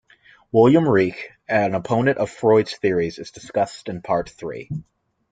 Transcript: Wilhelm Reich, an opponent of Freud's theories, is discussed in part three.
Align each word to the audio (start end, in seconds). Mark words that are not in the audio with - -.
Wilhelm 0.51 0.89
Reich, 0.89 1.29
an 1.47 1.75
opponent 1.75 2.17
of 2.17 2.31
Freud's 2.31 2.75
theories, 2.75 3.19
is 3.19 3.29
discussed 3.29 3.87
in 3.87 4.01
part 4.01 4.31
three. 4.31 4.67